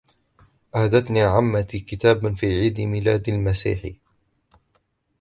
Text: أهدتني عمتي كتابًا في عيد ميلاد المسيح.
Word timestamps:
أهدتني 0.75 1.21
عمتي 1.21 1.79
كتابًا 1.79 2.33
في 2.33 2.47
عيد 2.47 2.81
ميلاد 2.81 3.29
المسيح. 3.29 3.91